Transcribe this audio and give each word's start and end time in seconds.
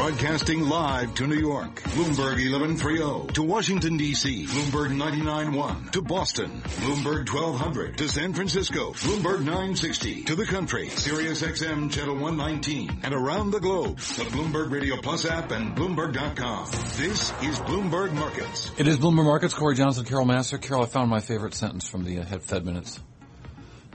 Broadcasting 0.00 0.66
live 0.66 1.14
to 1.16 1.26
New 1.26 1.36
York, 1.36 1.82
Bloomberg 1.82 2.40
1130. 2.40 3.34
To 3.34 3.42
Washington, 3.42 3.98
D.C., 3.98 4.46
Bloomberg 4.46 4.96
99.1. 4.96 5.90
To 5.92 6.00
Boston, 6.00 6.62
Bloomberg 6.62 7.30
1200. 7.30 7.98
To 7.98 8.08
San 8.08 8.32
Francisco, 8.32 8.94
Bloomberg 8.94 9.40
960. 9.40 10.24
To 10.24 10.34
the 10.34 10.46
country, 10.46 10.88
Sirius 10.88 11.42
XM 11.42 11.92
Channel 11.92 12.14
119. 12.14 13.00
And 13.02 13.12
around 13.12 13.50
the 13.50 13.60
globe, 13.60 13.98
the 13.98 14.24
Bloomberg 14.24 14.70
Radio 14.70 14.96
Plus 15.02 15.26
app 15.26 15.50
and 15.50 15.76
Bloomberg.com. 15.76 16.70
This 16.96 17.30
is 17.42 17.60
Bloomberg 17.60 18.14
Markets. 18.14 18.72
It 18.78 18.88
is 18.88 18.96
Bloomberg 18.96 19.26
Markets. 19.26 19.52
Cory 19.52 19.76
Johnson, 19.76 20.06
Carol 20.06 20.24
Massar. 20.24 20.56
Carol, 20.56 20.82
I 20.82 20.86
found 20.86 21.10
my 21.10 21.20
favorite 21.20 21.52
sentence 21.52 21.86
from 21.86 22.04
the 22.04 22.20
uh, 22.20 22.24
Fed 22.24 22.64
minutes. 22.64 22.98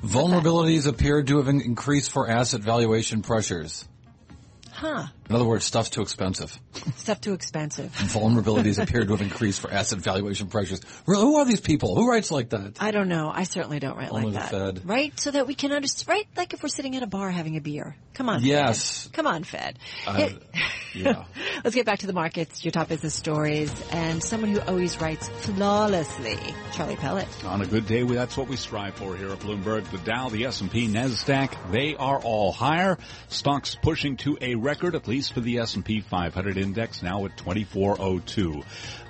Vulnerabilities 0.03 0.85
appeared 0.85 1.25
to 1.27 1.37
have 1.37 1.47
increased 1.47 2.11
for 2.11 2.29
asset 2.29 2.61
valuation 2.61 3.23
pressures. 3.23 3.87
Huh. 4.75 5.07
In 5.29 5.35
other 5.35 5.45
words, 5.45 5.65
stuff's 5.65 5.89
too 5.89 6.01
expensive. 6.01 6.57
Stuff 6.97 7.19
too 7.19 7.33
expensive. 7.33 7.91
Vulnerabilities 7.95 8.81
appear 8.81 9.03
to 9.05 9.11
have 9.11 9.21
increased 9.21 9.59
for 9.59 9.71
asset 9.71 9.99
valuation 9.99 10.47
pressures. 10.47 10.81
Who 11.07 11.37
are 11.37 11.45
these 11.45 11.59
people? 11.61 11.95
Who 11.95 12.07
writes 12.09 12.29
like 12.29 12.49
that? 12.49 12.77
I 12.79 12.91
don't 12.91 13.07
know. 13.09 13.31
I 13.33 13.43
certainly 13.43 13.79
don't 13.79 13.97
write 13.97 14.11
Only 14.11 14.31
like 14.31 14.33
the 14.33 14.39
that. 14.57 14.75
Fed. 14.75 14.85
Right? 14.87 15.19
So 15.19 15.31
that 15.31 15.47
we 15.47 15.55
can 15.55 15.71
understand. 15.71 16.09
Right? 16.09 16.27
Like 16.37 16.53
if 16.53 16.61
we're 16.61 16.69
sitting 16.69 16.95
at 16.95 17.01
a 17.01 17.07
bar 17.07 17.31
having 17.31 17.57
a 17.57 17.61
beer. 17.61 17.95
Come 18.13 18.29
on. 18.29 18.43
Yes. 18.43 19.05
Fed. 19.05 19.13
Come 19.13 19.27
on, 19.27 19.43
Fed. 19.43 19.79
Uh, 20.05 20.13
Hey- 20.13 20.37
yeah. 20.93 21.25
Let's 21.63 21.75
get 21.75 21.85
back 21.85 21.99
to 21.99 22.07
the 22.07 22.13
markets, 22.13 22.63
your 22.63 22.71
top 22.71 22.87
business 22.87 23.13
stories, 23.13 23.69
and 23.91 24.23
someone 24.23 24.51
who 24.51 24.61
always 24.61 25.01
writes 25.01 25.27
flawlessly, 25.27 26.37
Charlie 26.73 26.95
Pellet. 26.95 27.27
On 27.43 27.61
a 27.61 27.65
good 27.65 27.85
day, 27.85 28.03
that's 28.03 28.37
what 28.37 28.47
we 28.47 28.55
strive 28.55 28.93
for 28.95 29.15
here 29.17 29.29
at 29.29 29.39
Bloomberg. 29.39 29.83
The 29.91 29.97
Dow, 29.97 30.29
the 30.29 30.45
S&P, 30.45 30.87
Nasdaq, 30.87 31.71
they 31.71 31.95
are 31.97 32.19
all 32.21 32.51
higher. 32.53 32.97
Stocks 33.27 33.75
pushing 33.81 34.15
to 34.17 34.37
a 34.39 34.55
record, 34.55 34.95
at 34.95 35.07
least 35.07 35.14
for 35.23 35.39
the 35.39 35.59
S&P 35.59 36.01
500 36.01 36.57
index, 36.57 37.01
now 37.01 37.25
at 37.25 37.37
2402. 37.37 38.63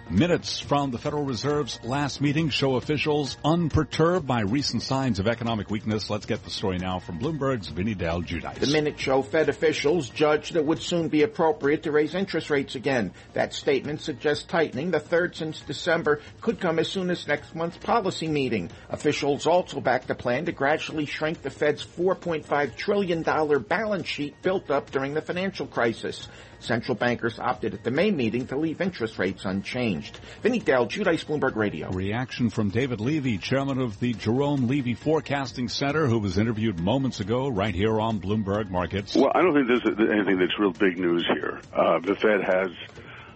Minutes 0.09 0.59
from 0.59 0.91
the 0.91 0.99
Federal 0.99 1.23
Reserve's 1.23 1.79
last 1.83 2.21
meeting 2.21 2.49
show 2.49 2.75
officials 2.75 3.37
unperturbed 3.43 4.27
by 4.27 4.41
recent 4.41 4.83
signs 4.83 5.17
of 5.17 5.27
economic 5.27 5.71
weakness. 5.71 6.11
Let's 6.11 6.27
get 6.27 6.43
the 6.43 6.51
story 6.51 6.77
now 6.77 6.99
from 6.99 7.17
Bloomberg's 7.17 7.69
Vinny 7.69 7.95
Del 7.95 8.21
Giudice. 8.21 8.59
The 8.59 8.67
minute 8.67 8.99
show 8.99 9.23
Fed 9.23 9.49
officials 9.49 10.07
judged 10.09 10.55
it 10.55 10.63
would 10.63 10.83
soon 10.83 11.07
be 11.07 11.23
appropriate 11.23 11.81
to 11.83 11.91
raise 11.91 12.13
interest 12.13 12.51
rates 12.51 12.75
again. 12.75 13.13
That 13.33 13.55
statement 13.55 13.99
suggests 13.99 14.43
tightening, 14.43 14.91
the 14.91 14.99
third 14.99 15.35
since 15.35 15.61
December, 15.61 16.21
could 16.39 16.59
come 16.59 16.77
as 16.77 16.87
soon 16.87 17.09
as 17.09 17.27
next 17.27 17.55
month's 17.55 17.77
policy 17.77 18.27
meeting. 18.27 18.69
Officials 18.89 19.47
also 19.47 19.81
backed 19.81 20.11
a 20.11 20.15
plan 20.15 20.45
to 20.45 20.51
gradually 20.51 21.07
shrink 21.07 21.41
the 21.41 21.49
Fed's 21.49 21.83
$4.5 21.83 22.75
trillion 22.75 23.23
balance 23.23 24.07
sheet 24.07 24.39
built 24.43 24.69
up 24.69 24.91
during 24.91 25.15
the 25.15 25.21
financial 25.21 25.65
crisis. 25.65 26.27
Central 26.59 26.95
bankers 26.95 27.39
opted 27.39 27.73
at 27.73 27.83
the 27.83 27.91
May 27.91 28.11
meeting 28.11 28.47
to 28.47 28.57
leave 28.57 28.81
interest 28.81 29.17
rates 29.19 29.45
unchanged. 29.45 30.19
Vinny 30.41 30.59
Del, 30.59 30.87
Giudice 30.87 31.25
Bloomberg 31.25 31.55
Radio. 31.55 31.89
Reaction 31.91 32.49
from 32.49 32.69
David 32.69 33.01
Levy, 33.01 33.37
chairman 33.37 33.79
of 33.79 33.99
the 33.99 34.13
Jerome 34.13 34.67
Levy 34.67 34.93
Forecasting 34.93 35.69
Center, 35.69 36.07
who 36.07 36.19
was 36.19 36.37
interviewed 36.37 36.79
moments 36.79 37.19
ago 37.19 37.47
right 37.47 37.73
here 37.73 37.99
on 37.99 38.19
Bloomberg 38.19 38.69
Markets. 38.69 39.15
Well, 39.15 39.31
I 39.33 39.41
don't 39.41 39.53
think 39.53 39.67
there's 39.67 40.11
anything 40.11 40.39
that's 40.39 40.57
real 40.59 40.71
big 40.71 40.97
news 40.97 41.25
here. 41.33 41.59
Uh, 41.73 41.99
the 41.99 42.15
Fed 42.15 42.41
has 42.43 42.69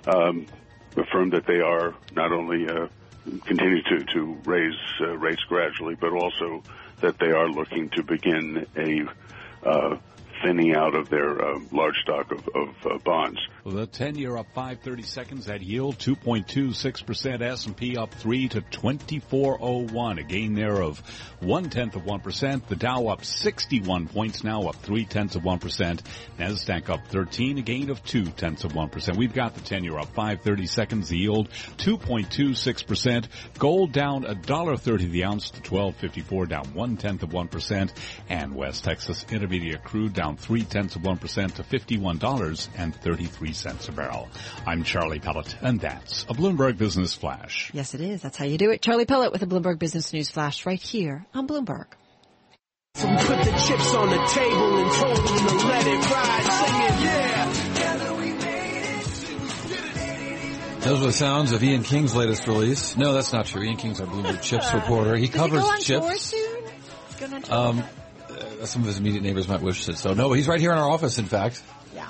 um, 0.08 0.46
affirmed 0.96 1.34
that 1.34 1.46
they 1.46 1.60
are 1.60 1.94
not 2.14 2.32
only 2.32 2.68
uh, 2.68 2.88
continue 3.46 3.82
to, 3.84 4.04
to 4.14 4.38
raise 4.46 4.76
uh, 5.02 5.18
rates 5.18 5.44
gradually, 5.48 5.96
but 5.96 6.14
also 6.14 6.64
that 7.02 7.18
they 7.20 7.32
are 7.32 7.48
looking 7.50 7.90
to 7.90 8.04
begin 8.04 8.66
a 8.76 9.68
uh, 9.68 9.98
thinning 10.44 10.76
out 10.76 10.96
of 10.96 11.10
their 11.10 11.42
uh, 11.42 11.60
large 11.72 11.96
stock 12.02 12.32
of, 12.32 12.48
of 12.56 12.70
uh, 12.86 12.98
bonds. 13.04 13.40
The 13.66 13.86
10 13.86 14.16
year 14.16 14.38
up 14.38 14.48
530 14.54 15.04
seconds. 15.04 15.48
at 15.50 15.62
yield 15.62 15.98
2.26%. 15.98 17.42
S&P 17.42 17.98
up 17.98 18.14
3 18.14 18.48
to 18.50 18.62
2401. 18.62 20.20
A 20.20 20.24
gain 20.24 20.54
there 20.54 20.82
of 20.82 21.00
one 21.40 21.70
tenth 21.70 21.96
of 21.96 22.04
1%. 22.04 22.68
The 22.68 22.76
Dow 22.76 23.08
up 23.08 23.26
61 23.26 24.08
points 24.08 24.44
now 24.44 24.64
up 24.64 24.76
3 24.78 25.06
tenths 25.06 25.36
of 25.36 25.44
1%. 25.44 26.02
Nasdaq 26.38 26.90
up 26.90 27.08
13. 27.08 27.58
A 27.58 27.62
gain 27.62 27.90
of 27.90 28.04
2 28.04 28.26
tenths 28.26 28.64
of 28.64 28.74
1%. 28.74 29.18
We've 29.18 29.34
got 29.34 29.56
the 29.56 29.62
10 29.62 29.84
year 29.84 29.98
up 30.00 30.14
530 30.14 30.66
seconds. 30.66 31.10
The 31.10 31.18
yield 31.18 31.50
2.26%. 31.78 33.28
Gold 33.58 33.92
down 33.92 34.24
$1.30 34.24 35.12
the 35.12 35.26
ounce 35.26 35.52
to 35.52 35.58
1254 35.58 36.46
down 36.46 36.74
one 36.74 36.98
tenth 36.98 37.24
of 37.24 37.30
1%. 37.30 37.92
And 38.30 38.56
West 38.56 38.84
Texas 38.84 39.26
Intermediate 39.30 39.84
crude 39.84 40.14
down 40.14 40.29
three 40.38 40.64
tenths 40.64 40.96
of 40.96 41.02
1% 41.04 41.54
to 41.56 41.64
$51.33 41.64 43.90
a 43.90 43.92
barrel. 43.92 44.28
I'm 44.66 44.84
Charlie 44.84 45.20
Pellet, 45.20 45.56
and 45.62 45.80
that's 45.80 46.24
a 46.24 46.34
Bloomberg 46.34 46.78
Business 46.78 47.14
Flash. 47.14 47.70
Yes, 47.74 47.94
it 47.94 48.02
is. 48.02 48.22
That's 48.22 48.38
how 48.38 48.46
you 48.46 48.58
do 48.58 48.72
it. 48.72 48.82
Charlie 48.82 49.06
Pellet 49.06 49.32
with 49.32 49.44
a 49.44 49.48
Bloomberg 49.48 49.80
Business 49.80 50.12
News 50.14 50.30
Flash 50.30 50.66
right 50.66 50.82
here 50.82 51.26
on 51.34 51.48
Bloomberg. 51.48 51.86
So 52.96 53.08
put 53.08 53.44
the 53.46 53.52
chips 53.68 53.94
on 53.96 54.10
the 54.10 54.26
table 54.28 54.78
and 54.78 54.92
told 54.92 55.18
them 55.18 55.48
to 55.60 55.68
let 55.68 55.88
it 55.88 56.12
ride, 56.12 56.68
singing, 56.68 57.06
yeah. 57.06 57.54
Those 60.80 61.00
were 61.02 61.08
the 61.08 61.14
sounds 61.14 61.52
of 61.52 61.62
Ian 61.62 61.84
King's 61.84 62.16
latest 62.16 62.48
release. 62.48 62.96
No, 62.98 63.14
that's 63.14 63.32
not 63.34 63.46
true. 63.46 63.62
Ian 63.64 63.76
King's 63.78 64.00
our 64.02 64.08
Bloomberg 64.08 64.42
Chips 64.50 64.74
reporter. 64.74 65.16
He 65.18 65.28
Does 65.28 65.36
covers 65.36 65.62
he 65.62 65.68
go 65.68 65.72
on 65.72 65.80
chips. 65.82 66.06
tour 66.08 66.18
soon? 66.18 66.64
He's 67.10 67.16
going 67.20 67.34
on 67.34 67.42
tour? 67.44 67.56
Um, 67.56 67.84
Uh, 68.60 68.66
some 68.66 68.82
of 68.82 68.88
his 68.88 68.98
immediate 68.98 69.24
neighbors 69.24 69.48
might 69.48 69.62
wish 69.62 69.88
it. 69.88 69.98
So 69.98 70.14
no, 70.14 70.34
he's 70.34 70.48
right 70.48 70.60
here 70.60 70.72
in 70.72 70.78
our 70.78 70.90
office. 70.90 71.18
In 71.18 71.26
fact, 71.26 71.62
yeah. 71.96 72.08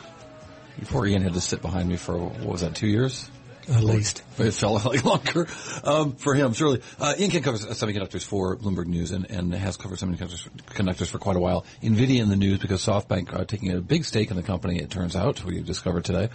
before 0.80 1.06
Ian 1.06 1.22
had 1.22 1.34
to 1.34 1.42
sit 1.42 1.62
behind 1.62 1.88
me 1.88 1.98
for 1.98 2.18
what 2.18 2.46
was 2.46 2.62
that, 2.62 2.76
two 2.76 2.88
years? 2.88 3.30
At 3.68 3.84
least. 3.84 4.24
It 4.38 4.52
felt 4.52 4.86
like 4.86 5.03
longer 5.06 5.47
um, 5.84 6.14
for 6.14 6.34
him, 6.34 6.53
surely. 6.53 6.81
Uh, 7.00 7.14
Ian 7.18 7.31
King 7.31 7.44
covers 7.44 7.66
semiconductors 7.66 8.24
for 8.24 8.56
Bloomberg 8.56 8.88
News 8.88 9.12
and, 9.12 9.30
and 9.30 9.53
has 9.53 9.78
covered 9.78 10.00
semiconductors 10.00 10.47
conductors 10.68 11.09
for 11.09 11.20
quite 11.20 11.36
a 11.36 11.40
while. 11.40 11.66
NVIDIA 11.84 12.22
in 12.22 12.30
the 12.30 12.36
news 12.36 12.59
because 12.59 12.86
SoftBank 12.86 13.38
are 13.38 13.46
taking 13.46 13.72
a 13.72 13.81
big 13.81 14.06
stake 14.06 14.31
in 14.31 14.38
the 14.38 14.44
company, 14.44 14.80
it 14.80 14.90
turns 14.90 15.16
out, 15.16 15.44
we 15.44 15.62
discovered 15.62 16.06
today. 16.06 16.30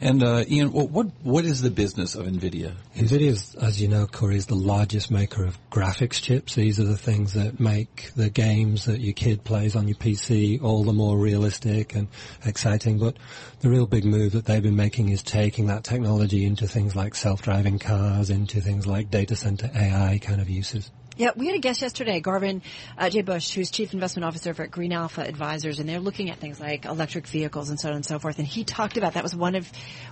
And 0.00 0.22
uh, 0.22 0.44
Ian, 0.48 0.70
what, 0.72 0.90
what 0.90 1.06
what 1.24 1.44
is 1.44 1.60
the 1.60 1.70
business 1.70 2.14
of 2.14 2.26
NVIDIA? 2.26 2.72
NVIDIA, 2.94 3.26
is, 3.26 3.56
as 3.56 3.82
you 3.82 3.88
know, 3.88 4.06
Cory, 4.06 4.36
is 4.36 4.46
the 4.46 4.54
largest 4.54 5.10
maker 5.10 5.44
of 5.44 5.58
graphics 5.70 6.22
chips. 6.22 6.54
These 6.54 6.78
are 6.78 6.84
the 6.84 6.96
things 6.96 7.34
that 7.34 7.58
make 7.58 8.12
the 8.14 8.30
games 8.30 8.84
that 8.84 9.00
your 9.00 9.12
kid 9.12 9.42
plays 9.42 9.74
on 9.74 9.88
your 9.88 9.96
PC 9.96 10.62
all 10.62 10.84
the 10.84 10.92
more 10.92 11.18
realistic 11.18 11.96
and 11.96 12.06
exciting. 12.44 12.98
But 12.98 13.16
the 13.60 13.70
real 13.70 13.86
big 13.86 14.04
move 14.04 14.32
that 14.32 14.44
they've 14.44 14.62
been 14.62 14.76
making 14.76 15.08
is 15.08 15.20
taking 15.24 15.66
that 15.66 15.82
technology 15.82 16.44
into 16.44 16.68
things 16.68 16.77
like 16.86 17.14
self-driving 17.14 17.78
cars, 17.78 18.30
into 18.30 18.60
things 18.60 18.86
like 18.86 19.10
data 19.10 19.36
center 19.36 19.70
AI 19.74 20.18
kind 20.22 20.40
of 20.40 20.48
uses. 20.48 20.90
Yeah, 21.18 21.32
we 21.34 21.46
had 21.46 21.56
a 21.56 21.58
guest 21.58 21.82
yesterday, 21.82 22.20
Garvin 22.20 22.62
uh, 22.96 23.06
Jabusch, 23.06 23.52
who's 23.52 23.72
Chief 23.72 23.92
Investment 23.92 24.24
Officer 24.24 24.54
for 24.54 24.68
Green 24.68 24.92
Alpha 24.92 25.20
Advisors, 25.20 25.80
and 25.80 25.88
they're 25.88 25.98
looking 25.98 26.30
at 26.30 26.38
things 26.38 26.60
like 26.60 26.84
electric 26.84 27.26
vehicles 27.26 27.70
and 27.70 27.80
so 27.80 27.88
on 27.88 27.96
and 27.96 28.06
so 28.06 28.20
forth. 28.20 28.38
And 28.38 28.46
he 28.46 28.62
talked 28.62 28.96
about 28.96 29.14
that 29.14 29.24
was 29.24 29.34
one 29.34 29.56
of 29.56 29.68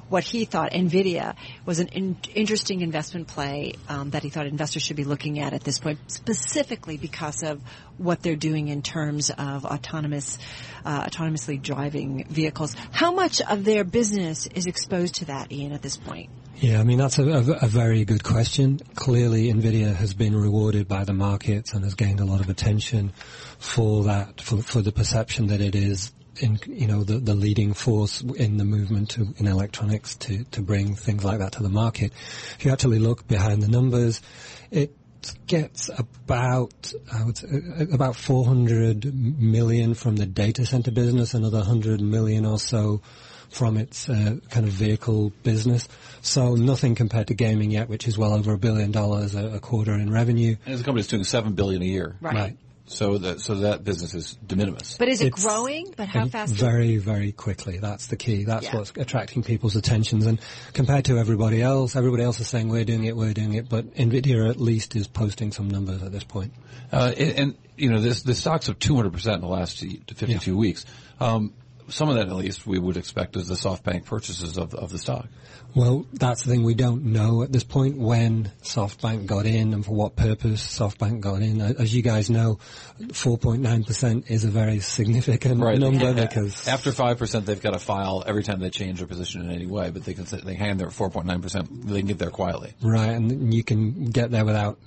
what 0.08 0.24
he 0.24 0.46
thought 0.46 0.72
NVIDIA 0.72 1.36
was 1.64 1.78
an 1.78 1.88
in- 1.92 2.16
interesting 2.34 2.80
investment 2.80 3.28
play 3.28 3.74
um, 3.88 4.10
that 4.10 4.24
he 4.24 4.30
thought 4.30 4.46
investors 4.46 4.82
should 4.82 4.96
be 4.96 5.04
looking 5.04 5.38
at 5.38 5.52
at 5.52 5.62
this 5.62 5.78
point, 5.78 6.00
specifically 6.08 6.96
because 6.96 7.44
of 7.44 7.62
what 7.98 8.20
they're 8.20 8.34
doing 8.34 8.66
in 8.66 8.82
terms 8.82 9.30
of 9.30 9.64
autonomous, 9.64 10.38
uh, 10.84 11.04
autonomously 11.04 11.62
driving 11.62 12.26
vehicles. 12.28 12.74
How 12.90 13.12
much 13.12 13.40
of 13.40 13.64
their 13.64 13.84
business 13.84 14.48
is 14.48 14.66
exposed 14.66 15.14
to 15.16 15.26
that, 15.26 15.52
Ian, 15.52 15.70
at 15.70 15.82
this 15.82 15.96
point? 15.96 16.30
Yeah, 16.58 16.80
I 16.80 16.84
mean, 16.84 16.96
that's 16.96 17.18
a, 17.18 17.24
a, 17.60 17.66
very 17.66 18.06
good 18.06 18.24
question. 18.24 18.80
Clearly, 18.94 19.52
NVIDIA 19.52 19.94
has 19.94 20.14
been 20.14 20.34
rewarded 20.34 20.88
by 20.88 21.04
the 21.04 21.12
markets 21.12 21.74
and 21.74 21.84
has 21.84 21.94
gained 21.94 22.18
a 22.18 22.24
lot 22.24 22.40
of 22.40 22.48
attention 22.48 23.12
for 23.58 24.04
that, 24.04 24.40
for, 24.40 24.62
for 24.62 24.80
the 24.80 24.90
perception 24.90 25.48
that 25.48 25.60
it 25.60 25.74
is 25.74 26.14
in, 26.40 26.58
you 26.66 26.86
know, 26.86 27.04
the, 27.04 27.18
the 27.18 27.34
leading 27.34 27.74
force 27.74 28.22
in 28.22 28.56
the 28.56 28.64
movement 28.64 29.10
to, 29.10 29.34
in 29.36 29.46
electronics 29.46 30.14
to, 30.16 30.44
to 30.44 30.62
bring 30.62 30.94
things 30.94 31.24
like 31.24 31.40
that 31.40 31.52
to 31.52 31.62
the 31.62 31.68
market. 31.68 32.12
If 32.58 32.64
you 32.64 32.72
actually 32.72 33.00
look 33.00 33.28
behind 33.28 33.62
the 33.62 33.68
numbers, 33.68 34.22
it 34.70 34.96
gets 35.46 35.88
about 35.98 36.92
I 37.12 37.24
would 37.24 37.38
say, 37.38 37.48
about 37.92 38.16
400 38.16 39.14
million 39.38 39.94
from 39.94 40.16
the 40.16 40.26
data 40.26 40.66
center 40.66 40.90
business, 40.90 41.34
another 41.34 41.58
100 41.58 42.00
million 42.00 42.44
or 42.46 42.58
so 42.58 43.00
from 43.48 43.76
its 43.76 44.08
uh, 44.08 44.36
kind 44.50 44.66
of 44.66 44.72
vehicle 44.72 45.32
business. 45.42 45.88
So 46.22 46.54
nothing 46.54 46.94
compared 46.94 47.28
to 47.28 47.34
gaming 47.34 47.70
yet, 47.70 47.88
which 47.88 48.08
is 48.08 48.18
well 48.18 48.34
over 48.34 48.52
a 48.52 48.58
billion 48.58 48.90
dollars 48.90 49.34
a, 49.34 49.54
a 49.54 49.60
quarter 49.60 49.94
in 49.94 50.10
revenue. 50.12 50.56
And 50.66 50.78
the 50.78 50.84
company's 50.84 51.06
doing 51.06 51.24
seven 51.24 51.54
billion 51.54 51.82
a 51.82 51.86
year. 51.86 52.16
Right. 52.20 52.34
right. 52.34 52.56
So 52.88 53.18
that 53.18 53.40
so 53.40 53.56
that 53.56 53.82
business 53.82 54.14
is 54.14 54.34
de 54.46 54.54
minimis. 54.54 54.96
But 54.96 55.08
is 55.08 55.20
it 55.20 55.28
It's 55.28 55.42
growing? 55.44 55.92
But 55.96 56.06
how 56.06 56.26
fast? 56.28 56.54
Very, 56.54 56.98
very 56.98 57.32
quickly. 57.32 57.78
That's 57.78 58.06
the 58.06 58.16
key. 58.16 58.44
That's 58.44 58.66
Yeah. 58.66 58.76
what's 58.76 58.92
attracting 58.96 59.42
people's 59.42 59.74
attentions. 59.74 60.24
And 60.24 60.38
compared 60.72 61.06
to 61.06 61.18
everybody 61.18 61.60
else, 61.60 61.96
everybody 61.96 62.22
else 62.22 62.38
is 62.38 62.46
saying 62.46 62.68
we're 62.68 62.84
doing 62.84 63.04
it, 63.04 63.16
we're 63.16 63.34
doing 63.34 63.54
it, 63.54 63.68
but 63.68 63.94
Nvidia 63.96 64.48
at 64.48 64.60
least 64.60 64.94
is 64.94 65.08
posting 65.08 65.50
some 65.50 65.68
numbers 65.68 66.00
at 66.02 66.12
this 66.12 66.22
point. 66.24 66.52
Uh, 66.92 67.12
and, 67.18 67.38
and, 67.38 67.54
you 67.76 67.90
know, 67.90 68.00
this, 68.00 68.22
the 68.22 68.34
stocks 68.34 68.68
of 68.68 68.78
200% 68.78 69.34
in 69.34 69.40
the 69.40 69.48
last 69.48 69.78
52 69.80 70.56
weeks. 70.56 70.86
Um, 71.18 71.54
some 71.88 72.08
of 72.08 72.16
that, 72.16 72.28
at 72.28 72.34
least, 72.36 72.66
we 72.66 72.78
would 72.78 72.96
expect 72.96 73.36
is 73.36 73.48
the 73.48 73.54
SoftBank 73.54 74.04
purchases 74.04 74.56
of 74.58 74.74
of 74.74 74.90
the 74.90 74.98
stock. 74.98 75.26
Well, 75.74 76.06
that's 76.12 76.42
the 76.44 76.50
thing. 76.52 76.62
We 76.62 76.74
don't 76.74 77.04
know 77.06 77.42
at 77.42 77.52
this 77.52 77.64
point 77.64 77.98
when 77.98 78.50
SoftBank 78.62 79.26
got 79.26 79.44
in 79.46 79.74
and 79.74 79.84
for 79.84 79.92
what 79.92 80.16
purpose 80.16 80.66
SoftBank 80.66 81.20
got 81.20 81.42
in. 81.42 81.60
As 81.60 81.94
you 81.94 82.00
guys 82.02 82.30
know, 82.30 82.58
4.9% 83.00 84.30
is 84.30 84.44
a 84.44 84.48
very 84.48 84.80
significant 84.80 85.60
Right. 85.60 85.78
number 85.78 86.04
Yeah. 86.12 86.12
because 86.26 86.66
After 86.68 86.92
five 86.92 87.18
percent, 87.18 87.46
they've 87.46 87.60
got 87.60 87.72
to 87.72 87.78
file 87.78 88.22
every 88.26 88.42
time 88.42 88.60
they 88.60 88.70
change 88.70 88.98
their 88.98 89.06
position 89.06 89.42
in 89.42 89.50
any 89.50 89.66
way. 89.66 89.90
But 89.90 90.04
they 90.04 90.14
can 90.14 90.24
they 90.44 90.54
hang 90.54 90.76
there 90.76 90.86
at 90.88 90.92
four 90.92 91.10
point 91.10 91.26
nine 91.26 91.42
percent. 91.42 91.86
They 91.86 91.98
can 92.00 92.06
get 92.08 92.18
there 92.18 92.30
quietly. 92.30 92.72
Right, 92.82 93.10
and 93.10 93.52
you 93.52 93.62
can 93.64 94.06
get 94.10 94.30
there 94.30 94.44
without 94.44 94.78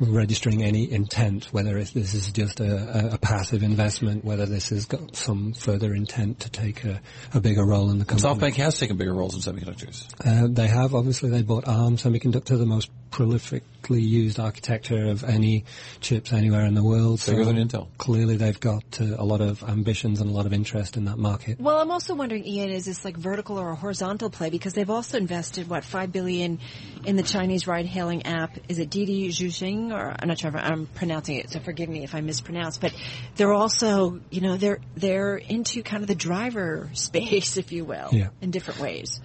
registering 0.00 0.62
any 0.62 0.90
intent, 0.90 1.46
whether 1.52 1.78
it's, 1.78 1.92
this 1.92 2.14
is 2.14 2.30
just 2.32 2.60
a, 2.60 3.14
a, 3.14 3.18
passive 3.18 3.62
investment, 3.62 4.24
whether 4.24 4.46
this 4.46 4.70
has 4.70 4.86
got 4.86 5.14
some 5.14 5.52
further 5.52 5.94
intent 5.94 6.40
to 6.40 6.50
take 6.50 6.84
a, 6.84 7.00
a 7.34 7.40
bigger 7.40 7.64
role 7.64 7.90
in 7.90 7.98
the 7.98 8.04
company. 8.04 8.34
SoftBank 8.34 8.56
has 8.56 8.78
taken 8.78 8.96
bigger 8.96 9.14
roles 9.14 9.34
in 9.34 9.54
semiconductors. 9.54 10.06
Uh, 10.24 10.48
they 10.50 10.66
have, 10.66 10.94
obviously, 10.94 11.30
they 11.30 11.42
bought 11.42 11.68
ARM 11.68 11.96
Semiconductor, 11.96 12.58
the 12.58 12.66
most 12.66 12.90
prolifically 13.80 14.06
used 14.06 14.38
architecture 14.38 15.06
of 15.06 15.24
any 15.24 15.64
chips 16.00 16.32
anywhere 16.32 16.64
in 16.64 16.74
the 16.74 16.82
world. 16.82 17.22
Bigger 17.24 17.44
so 17.44 17.52
than 17.52 17.68
Intel. 17.68 17.88
Clearly 17.98 18.36
they've 18.36 18.58
got 18.58 19.00
uh, 19.00 19.16
a 19.18 19.24
lot 19.24 19.40
of 19.40 19.62
ambitions 19.64 20.20
and 20.20 20.30
a 20.30 20.32
lot 20.32 20.46
of 20.46 20.52
interest 20.52 20.96
in 20.96 21.06
that 21.06 21.18
market. 21.18 21.60
Well, 21.60 21.78
I'm 21.78 21.90
also 21.90 22.14
wondering, 22.14 22.44
Ian, 22.46 22.70
is 22.70 22.86
this 22.86 23.04
like 23.04 23.16
vertical 23.16 23.58
or 23.58 23.70
a 23.70 23.74
horizontal 23.74 24.30
play? 24.30 24.50
Because 24.50 24.74
they've 24.74 24.90
also 24.90 25.18
invested 25.18 25.68
what 25.68 25.84
five 25.84 26.12
billion 26.12 26.58
in 27.04 27.16
the 27.16 27.22
Chinese 27.22 27.66
ride-hailing 27.66 28.26
app. 28.26 28.58
Is 28.68 28.78
it 28.78 28.90
Didi 28.90 29.28
Chuxing? 29.28 29.92
Or 29.92 30.14
I'm 30.18 30.28
not 30.28 30.38
sure 30.38 30.50
if 30.50 30.56
I'm 30.56 30.86
pronouncing 30.86 31.36
it, 31.36 31.50
so 31.50 31.60
forgive 31.60 31.88
me 31.88 32.04
if 32.04 32.14
I 32.14 32.20
mispronounce. 32.20 32.78
But 32.78 32.94
they're 33.36 33.52
also, 33.52 34.20
you 34.30 34.40
know, 34.40 34.56
they're 34.56 34.80
they're 34.96 35.36
into 35.36 35.82
kind 35.82 36.02
of 36.02 36.08
the 36.08 36.14
driver 36.14 36.90
space, 36.94 37.56
if 37.56 37.72
you 37.72 37.84
will, 37.84 38.08
Yeah. 38.12 38.28
in 38.40 38.50
different 38.50 38.80
ways. 38.80 39.20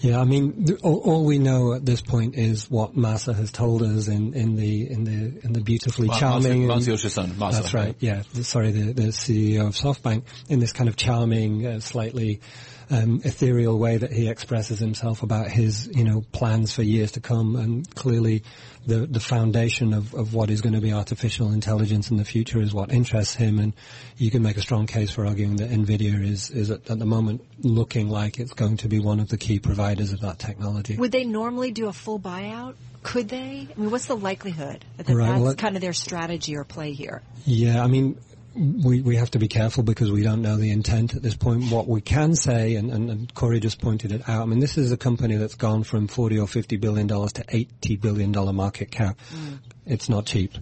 Yeah, 0.00 0.20
I 0.20 0.24
mean, 0.24 0.64
th- 0.66 0.80
all, 0.82 0.98
all 0.98 1.24
we 1.24 1.38
know 1.40 1.72
at 1.74 1.84
this 1.84 2.00
point 2.00 2.36
is 2.36 2.70
what 2.70 2.94
Masa 2.94 3.34
has 3.34 3.50
told 3.50 3.82
us 3.82 4.06
in, 4.06 4.32
in 4.34 4.54
the 4.54 4.88
in 4.90 5.02
the 5.04 5.44
in 5.44 5.52
the 5.52 5.60
beautifully 5.60 6.06
Ma- 6.08 6.18
charming. 6.18 6.68
Masa- 6.68 7.18
and- 7.18 7.32
Masa, 7.34 7.52
That's 7.52 7.74
right. 7.74 7.86
right? 7.86 7.96
Yeah. 7.98 8.22
Sorry, 8.42 8.70
the, 8.70 8.92
the 8.92 9.08
CEO 9.08 9.66
of 9.66 9.74
SoftBank 9.74 10.22
in 10.48 10.60
this 10.60 10.72
kind 10.72 10.88
of 10.88 10.96
charming, 10.96 11.66
uh, 11.66 11.80
slightly 11.80 12.40
um, 12.90 13.20
ethereal 13.24 13.78
way 13.78 13.96
that 13.96 14.12
he 14.12 14.28
expresses 14.28 14.78
himself 14.78 15.22
about 15.22 15.48
his, 15.48 15.88
you 15.94 16.04
know, 16.04 16.24
plans 16.32 16.72
for 16.72 16.82
years 16.82 17.12
to 17.12 17.20
come, 17.20 17.56
and 17.56 17.94
clearly 17.94 18.42
the 18.86 19.06
the 19.06 19.20
foundation 19.20 19.92
of, 19.92 20.14
of 20.14 20.34
what 20.34 20.50
is 20.50 20.60
going 20.60 20.74
to 20.74 20.80
be 20.80 20.92
artificial 20.92 21.52
intelligence 21.52 22.10
in 22.10 22.16
the 22.16 22.24
future 22.24 22.60
is 22.60 22.72
what 22.72 22.90
interests 22.92 23.34
him, 23.34 23.58
and 23.58 23.74
you 24.16 24.30
can 24.30 24.42
make 24.42 24.56
a 24.56 24.62
strong 24.62 24.86
case 24.86 25.10
for 25.10 25.26
arguing 25.26 25.56
that 25.56 25.70
Nvidia 25.70 26.24
is 26.24 26.50
is 26.50 26.70
at, 26.70 26.88
at 26.90 26.98
the 26.98 27.06
moment 27.06 27.44
looking 27.60 28.08
like 28.08 28.38
it's 28.38 28.54
going 28.54 28.78
to 28.78 28.88
be 28.88 28.98
one 28.98 29.20
of 29.20 29.28
the 29.28 29.36
key 29.36 29.58
providers 29.58 30.12
of 30.12 30.20
that 30.20 30.38
technology. 30.38 30.96
Would 30.96 31.12
they 31.12 31.24
normally 31.24 31.70
do 31.70 31.88
a 31.88 31.92
full 31.92 32.18
buyout? 32.18 32.74
Could 33.02 33.28
they? 33.28 33.68
I 33.74 33.80
mean, 33.80 33.90
what's 33.90 34.06
the 34.06 34.16
likelihood 34.16 34.84
that 34.96 35.08
Right, 35.08 35.28
that's 35.28 35.40
well, 35.40 35.54
kind 35.54 35.76
of 35.76 35.82
their 35.82 35.92
strategy 35.92 36.56
or 36.56 36.64
play 36.64 36.92
here? 36.92 37.22
Yeah, 37.46 37.82
I 37.82 37.86
mean, 37.86 38.18
we 38.58 39.00
we 39.00 39.16
have 39.16 39.30
to 39.32 39.38
be 39.38 39.48
careful 39.48 39.82
because 39.82 40.10
we 40.10 40.22
don't 40.22 40.42
know 40.42 40.56
the 40.56 40.70
intent 40.70 41.14
at 41.14 41.22
this 41.22 41.36
point. 41.36 41.70
What 41.70 41.86
we 41.86 42.00
can 42.00 42.34
say, 42.34 42.74
and, 42.74 42.90
and, 42.90 43.10
and 43.10 43.34
Cory 43.34 43.60
just 43.60 43.80
pointed 43.80 44.12
it 44.12 44.28
out, 44.28 44.42
I 44.42 44.44
mean, 44.46 44.60
this 44.60 44.76
is 44.76 44.90
a 44.90 44.96
company 44.96 45.36
that's 45.36 45.54
gone 45.54 45.84
from 45.84 46.08
40 46.08 46.38
or 46.38 46.48
50 46.48 46.76
billion 46.76 47.06
dollars 47.06 47.32
to 47.34 47.44
80 47.48 47.96
billion 47.96 48.32
dollar 48.32 48.52
market 48.52 48.90
cap. 48.90 49.18
Mm. 49.32 49.58
It's 49.86 50.08
not 50.08 50.26
cheap. 50.26 50.52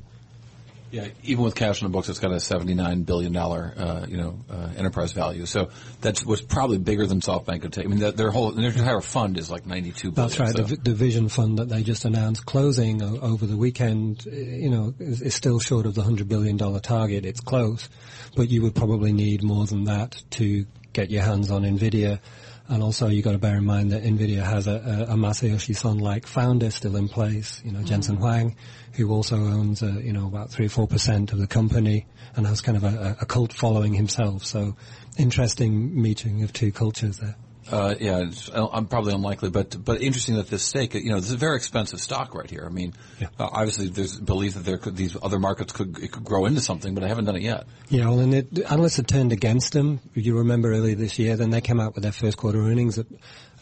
Yeah, 0.97 1.09
even 1.25 1.45
with 1.45 1.55
cash 1.55 1.81
in 1.83 1.87
the 1.87 1.93
books, 1.93 2.09
it's 2.09 2.19
got 2.21 2.33
a 2.33 2.41
seventy-nine 2.41 3.03
billion 3.03 3.33
dollar, 3.33 3.75
uh, 3.77 4.07
you 4.09 4.17
know, 4.17 4.39
uh, 4.51 4.71
enterprise 4.77 5.13
value. 5.13 5.45
So 5.47 5.69
that's 6.01 6.25
was 6.25 6.41
probably 6.41 6.79
bigger 6.79 7.07
than 7.07 7.21
SoftBank 7.21 7.63
could 7.63 7.73
take. 7.73 7.85
I 7.85 7.89
mean, 7.89 7.99
that, 8.01 8.17
their 8.17 8.31
whole 8.31 8.51
their 8.53 8.71
entire 8.71 9.01
fund 9.01 9.37
is 9.39 9.51
like 9.51 9.67
ninety-two 9.67 10.13
billion. 10.13 10.29
That's 10.31 10.41
right. 10.41 10.57
so- 10.57 10.63
The, 10.63 10.77
the 10.91 10.95
Vision 10.95 11.29
Fund 11.29 11.59
that 11.59 11.69
they 11.69 11.83
just 11.83 12.05
announced 12.05 12.47
closing 12.47 13.03
o- 13.03 13.19
over 13.21 13.45
the 13.47 13.57
weekend, 13.57 14.25
uh, 14.27 14.31
you 14.35 14.71
know, 14.71 14.95
is, 14.99 15.21
is 15.23 15.35
still 15.35 15.59
short 15.61 15.87
of 15.87 15.95
the 15.95 16.03
hundred 16.03 16.29
billion 16.29 16.57
dollar 16.57 16.81
target. 16.81 17.25
It's 17.27 17.41
close, 17.41 17.89
but 18.35 18.49
you 18.49 18.63
would 18.63 18.75
probably 18.75 19.13
need 19.13 19.43
more 19.43 19.67
than 19.67 19.85
that 19.85 20.23
to 20.31 20.65
get 20.93 21.11
your 21.11 21.23
hands 21.25 21.51
on 21.51 21.63
Nvidia. 21.63 22.21
And 22.69 22.83
also, 22.83 23.09
you've 23.09 23.25
got 23.25 23.33
to 23.33 23.39
bear 23.39 23.57
in 23.57 23.65
mind 23.65 23.93
that 23.93 24.03
Nvidia 24.03 24.43
has 24.43 24.67
a, 24.67 25.07
a, 25.09 25.13
a 25.13 25.17
Masayoshi 25.17 25.77
Son-like 25.77 26.27
founder 26.27 26.71
still 26.71 26.97
in 26.97 27.09
place. 27.09 27.63
You 27.65 27.71
know, 27.71 27.83
Jensen 27.83 28.17
Huang, 28.17 28.57
who 28.95 29.13
also 29.13 29.37
owns, 29.37 29.85
uh, 29.85 30.01
you 30.03 30.13
know, 30.13 30.27
about 30.27 30.51
three 30.51 30.67
or 30.67 30.71
four 30.71 30.89
percent 30.89 31.33
of 31.33 31.39
the 31.39 31.47
company, 31.47 32.07
and 32.35 32.45
has 32.47 32.61
kind 32.61 32.77
of 32.77 32.83
a, 32.83 33.17
a 33.21 33.27
cult 33.27 33.53
following 33.53 33.95
himself. 33.95 34.45
So, 34.45 34.77
interesting 35.17 36.01
meeting 36.01 36.43
of 36.43 36.53
two 36.53 36.73
cultures 36.73 37.19
there. 37.19 37.37
Uh, 37.71 37.95
yeah, 37.99 38.19
it's, 38.19 38.49
uh, 38.49 38.69
I'm 38.73 38.87
probably 38.87 39.13
unlikely, 39.13 39.51
but 39.51 39.85
but 39.85 40.01
interesting 40.01 40.37
that 40.37 40.49
this 40.49 40.63
stake, 40.63 40.95
you 40.95 41.11
know, 41.11 41.17
this 41.17 41.27
is 41.27 41.33
a 41.35 41.37
very 41.37 41.57
expensive 41.57 42.01
stock 42.01 42.35
right 42.35 42.49
here. 42.49 42.65
I 42.65 42.73
mean, 42.73 42.95
Yeah. 43.21 43.29
uh, 43.39 43.49
obviously 43.51 43.89
there's 43.89 44.19
belief 44.21 44.55
that 44.55 44.65
there 44.65 44.79
could 44.79 44.97
these 44.97 45.17
other 45.21 45.39
markets 45.39 45.73
could 45.73 45.99
it 45.99 46.13
could 46.13 46.25
grow 46.25 46.47
into 46.47 46.61
something, 46.61 46.95
but 46.95 47.03
I 47.03 47.09
haven't 47.09 47.25
done 47.25 47.37
it 47.37 47.43
yet. 47.43 47.67
Yeah, 47.89 48.09
well, 48.09 48.21
and 48.21 48.35
it, 48.35 48.55
the 48.55 48.71
analysts 48.71 48.97
had 48.97 49.09
turned 49.09 49.33
against 49.33 49.73
them. 49.73 50.01
If 50.15 50.25
you 50.27 50.39
remember 50.39 50.73
earlier 50.73 50.95
this 50.95 51.19
year, 51.19 51.37
then 51.37 51.51
they 51.51 51.61
came 51.61 51.81
out 51.81 51.95
with 51.95 52.03
their 52.03 52.13
first 52.13 52.37
quarter 52.37 52.61
earnings 52.61 52.99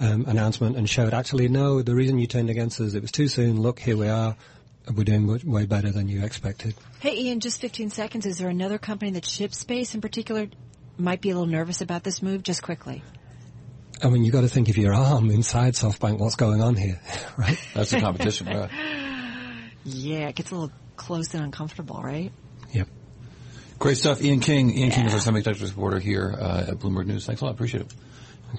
um, 0.00 0.24
announcement 0.26 0.76
and 0.76 0.88
showed 0.88 1.14
actually, 1.14 1.48
no, 1.48 1.80
the 1.82 1.94
reason 1.94 2.18
you 2.18 2.26
turned 2.26 2.50
against 2.50 2.80
us, 2.80 2.94
it 2.94 3.00
was 3.02 3.12
too 3.12 3.28
soon. 3.28 3.60
Look, 3.60 3.78
here 3.78 3.96
we 3.96 4.08
are. 4.08 4.36
We're 4.94 5.04
doing 5.04 5.26
way 5.50 5.64
better 5.64 5.90
than 5.90 6.08
you 6.08 6.22
expected. 6.22 6.74
Hey, 7.00 7.16
Ian, 7.16 7.40
just 7.40 7.58
15 7.60 7.88
seconds. 7.88 8.26
Is 8.26 8.36
there 8.36 8.50
another 8.50 8.76
company 8.76 9.12
that 9.12 9.22
chip 9.22 9.54
space 9.54 9.94
in 9.94 10.02
particular 10.02 10.48
might 10.98 11.22
be 11.22 11.30
a 11.30 11.34
little 11.34 11.46
nervous 11.50 11.80
about 11.80 12.04
this 12.04 12.20
move? 12.20 12.42
Just 12.42 12.62
quickly. 12.62 13.02
I 14.02 14.08
mean, 14.08 14.24
you've 14.24 14.32
got 14.32 14.42
to 14.42 14.48
think 14.48 14.68
of 14.68 14.76
you're 14.76 14.94
arm 14.94 15.30
inside 15.30 15.74
SoftBank, 15.74 16.18
what's 16.18 16.36
going 16.36 16.60
on 16.60 16.74
here, 16.74 17.00
right? 17.36 17.58
That's 17.74 17.90
the 17.90 18.00
competition. 18.00 18.46
right? 18.46 18.70
Yeah, 19.84 20.28
it 20.28 20.34
gets 20.34 20.50
a 20.50 20.54
little 20.54 20.72
close 20.96 21.34
and 21.34 21.44
uncomfortable, 21.44 22.00
right? 22.02 22.32
Yep. 22.72 22.88
Great 23.78 23.96
stuff, 23.96 24.22
Ian 24.22 24.40
King. 24.40 24.70
Ian 24.70 24.90
King 24.90 25.06
is 25.06 25.14
our 25.14 25.32
semiconductor 25.32 25.62
reporter 25.62 25.98
here 25.98 26.34
uh, 26.38 26.66
at 26.68 26.78
Bloomberg 26.78 27.06
News. 27.06 27.26
Thanks 27.26 27.42
a 27.42 27.44
lot. 27.44 27.54
Appreciate 27.54 27.82
it. 27.82 27.94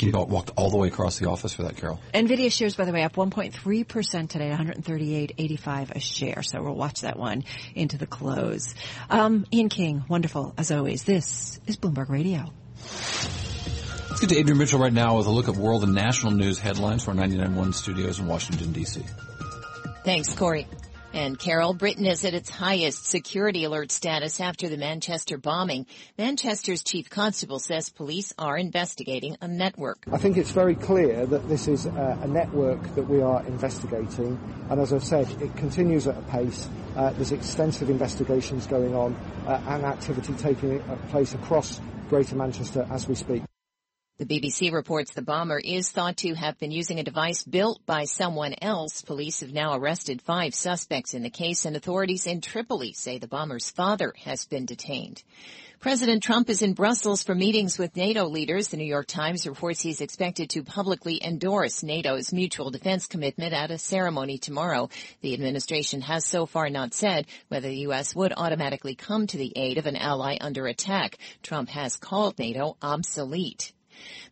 You 0.02 0.12
walked 0.12 0.52
all 0.58 0.70
the 0.70 0.78
way 0.78 0.90
across 0.90 1.20
the 1.20 1.30
office 1.30 1.54
for 1.54 1.64
that, 1.64 1.78
Carol. 1.78 2.02
Nvidia 2.14 2.52
shares, 2.52 2.76
by 2.76 2.84
the 2.84 2.92
way, 2.92 3.04
up 3.04 3.16
1.3% 3.16 4.30
today, 4.30 4.50
138.85 4.50 5.92
a 5.92 6.00
share. 6.00 6.44
So 6.44 6.62
we'll 6.62 6.76
watch 6.76 7.02
that 7.02 7.18
one 7.18 7.46
into 7.76 7.98
the 7.98 8.06
close. 8.06 8.76
Um, 9.10 9.46
Ian 9.54 9.70
King, 9.70 10.04
wonderful 10.10 10.54
as 10.58 10.72
always. 10.72 11.04
This 11.04 11.62
is 11.66 11.78
Bloomberg 11.78 12.10
Radio. 12.10 12.52
Let's 14.16 14.28
get 14.28 14.30
to 14.30 14.40
Adrian 14.40 14.60
Mitchell 14.60 14.80
right 14.80 14.94
now 14.94 15.18
with 15.18 15.28
a 15.28 15.30
look 15.30 15.50
at 15.50 15.58
world 15.58 15.84
and 15.84 15.94
national 15.94 16.32
news 16.32 16.58
headlines 16.58 17.04
from 17.04 17.20
our 17.20 17.26
99.1 17.26 17.74
studios 17.74 18.18
in 18.18 18.28
Washington, 18.28 18.72
D.C. 18.72 19.04
Thanks, 20.06 20.34
Cory. 20.34 20.68
And 21.12 21.38
Carol, 21.38 21.74
Britain 21.74 22.06
is 22.06 22.24
at 22.24 22.34
its 22.34 22.50
highest 22.50 23.08
security 23.08 23.66
alert 23.66 23.92
status 23.92 24.40
after 24.40 24.70
the 24.70 24.78
Manchester 24.78 25.38
bombing. 25.38 25.86
Manchester's 26.18 26.82
chief 26.82 27.10
constable 27.10 27.60
says 27.60 27.90
police 27.90 28.34
are 28.38 28.58
investigating 28.58 29.36
a 29.42 29.50
network. 29.50 30.06
I 30.10 30.18
think 30.18 30.38
it's 30.38 30.52
very 30.52 30.76
clear 30.76 31.26
that 31.26 31.50
this 31.50 31.68
is 31.68 31.86
a, 31.86 32.18
a 32.22 32.28
network 32.28 32.96
that 32.96 33.10
we 33.10 33.22
are 33.22 33.46
investigating, 33.46 34.40
and 34.70 34.80
as 34.80 34.94
I've 34.94 35.04
said, 35.04 35.30
it 35.42 35.58
continues 35.58 36.08
at 36.08 36.18
a 36.18 36.22
pace. 36.22 36.70
Uh, 36.96 37.10
there's 37.10 37.34
extensive 37.34 37.90
investigations 37.90 38.66
going 38.66 38.96
on 38.96 39.14
uh, 39.46 39.62
and 39.68 39.84
activity 39.84 40.32
taking 40.36 40.82
uh, 40.84 40.96
place 41.10 41.34
across 41.34 41.82
Greater 42.08 42.38
Manchester 42.38 42.88
as 42.90 43.10
we 43.10 43.16
speak. 43.16 43.44
The 44.18 44.26
BBC 44.26 44.72
reports 44.72 45.12
the 45.12 45.22
bomber 45.22 45.60
is 45.60 45.92
thought 45.92 46.16
to 46.20 46.36
have 46.36 46.58
been 46.58 46.72
using 46.72 47.00
a 47.00 47.04
device 47.04 47.44
built 47.44 47.86
by 47.86 48.06
someone 48.06 48.56
else. 48.62 49.02
Police 49.02 49.42
have 49.42 49.52
now 49.52 49.76
arrested 49.76 50.22
five 50.22 50.56
suspects 50.56 51.14
in 51.14 51.22
the 51.22 51.30
case 51.30 51.66
and 51.66 51.76
authorities 51.76 52.26
in 52.26 52.40
Tripoli 52.40 52.94
say 52.94 53.18
the 53.18 53.28
bomber's 53.28 53.70
father 53.72 54.14
has 54.24 54.46
been 54.46 54.66
detained. 54.66 55.22
President 55.82 56.24
Trump 56.24 56.50
is 56.50 56.62
in 56.62 56.72
Brussels 56.76 57.24
for 57.24 57.36
meetings 57.36 57.78
with 57.78 57.98
NATO 57.98 58.24
leaders. 58.30 58.70
The 58.70 58.78
New 58.78 58.86
York 58.86 59.06
Times 59.06 59.46
reports 59.46 59.82
he's 59.82 60.00
expected 60.00 60.50
to 60.52 60.64
publicly 60.64 61.22
endorse 61.22 61.84
NATO's 61.84 62.32
mutual 62.32 62.72
defense 62.72 63.08
commitment 63.08 63.52
at 63.52 63.70
a 63.70 63.78
ceremony 63.78 64.38
tomorrow. 64.38 64.88
The 65.24 65.34
administration 65.34 66.00
has 66.00 66.24
so 66.24 66.46
far 66.46 66.70
not 66.70 66.94
said 66.94 67.28
whether 67.50 67.68
the 67.68 67.80
U.S. 67.80 68.16
would 68.16 68.32
automatically 68.38 68.96
come 68.96 69.28
to 69.28 69.38
the 69.38 69.52
aid 69.58 69.78
of 69.78 69.88
an 69.88 69.98
ally 69.98 70.38
under 70.40 70.68
attack. 70.68 71.18
Trump 71.44 71.68
has 71.68 71.98
called 71.98 72.40
NATO 72.40 72.78
obsolete. 72.82 73.74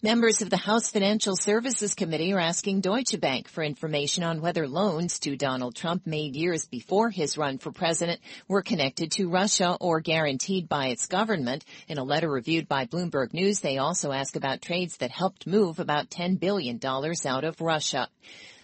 Members 0.01 0.41
of 0.41 0.49
the 0.49 0.57
House 0.57 0.91
Financial 0.91 1.35
Services 1.35 1.95
Committee 1.95 2.33
are 2.33 2.39
asking 2.39 2.81
Deutsche 2.81 3.19
Bank 3.19 3.47
for 3.47 3.63
information 3.63 4.23
on 4.23 4.41
whether 4.41 4.67
loans 4.67 5.19
to 5.19 5.37
Donald 5.37 5.75
Trump 5.75 6.05
made 6.05 6.35
years 6.35 6.65
before 6.65 7.09
his 7.09 7.37
run 7.37 7.57
for 7.57 7.71
president 7.71 8.19
were 8.47 8.61
connected 8.61 9.11
to 9.11 9.29
Russia 9.29 9.77
or 9.79 10.01
guaranteed 10.01 10.67
by 10.67 10.87
its 10.87 11.07
government. 11.07 11.63
In 11.87 11.97
a 11.97 12.03
letter 12.03 12.29
reviewed 12.29 12.67
by 12.67 12.85
Bloomberg 12.85 13.33
News, 13.33 13.61
they 13.61 13.77
also 13.77 14.11
ask 14.11 14.35
about 14.35 14.61
trades 14.61 14.97
that 14.97 15.11
helped 15.11 15.47
move 15.47 15.79
about 15.79 16.09
$10 16.09 16.39
billion 16.39 16.79
out 16.83 17.43
of 17.45 17.61
Russia. 17.61 18.09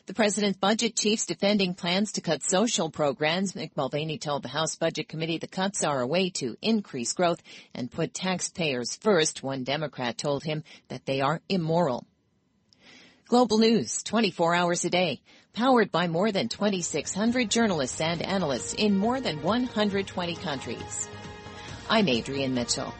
The 0.09 0.15
president's 0.15 0.57
budget 0.57 0.95
chiefs 0.95 1.27
defending 1.27 1.75
plans 1.75 2.13
to 2.13 2.21
cut 2.21 2.41
social 2.41 2.89
programs. 2.89 3.53
Mick 3.53 3.77
Mulvaney 3.77 4.17
told 4.17 4.41
the 4.41 4.49
House 4.49 4.75
Budget 4.75 5.07
Committee 5.07 5.37
the 5.37 5.45
cuts 5.45 5.83
are 5.83 6.01
a 6.01 6.07
way 6.07 6.31
to 6.31 6.57
increase 6.63 7.13
growth 7.13 7.43
and 7.75 7.91
put 7.91 8.15
taxpayers 8.15 8.95
first. 8.95 9.43
One 9.43 9.63
Democrat 9.63 10.17
told 10.17 10.43
him 10.43 10.63
that 10.87 11.05
they 11.05 11.21
are 11.21 11.41
immoral. 11.47 12.07
Global 13.27 13.59
news 13.59 14.01
24 14.01 14.55
hours 14.55 14.83
a 14.83 14.89
day, 14.89 15.21
powered 15.53 15.91
by 15.91 16.07
more 16.07 16.31
than 16.31 16.49
2,600 16.49 17.51
journalists 17.51 18.01
and 18.01 18.23
analysts 18.23 18.73
in 18.73 18.97
more 18.97 19.21
than 19.21 19.43
120 19.43 20.35
countries. 20.37 21.07
I'm 21.87 22.09
Adrienne 22.09 22.55
Mitchell. 22.55 22.95